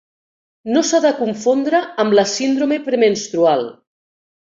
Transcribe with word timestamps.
No 0.75 0.81
s'ha 0.87 1.01
de 1.03 1.11
confondre 1.19 1.83
amb 2.07 2.19
la 2.19 2.27
síndrome 2.35 2.83
premenstrual. 2.91 3.67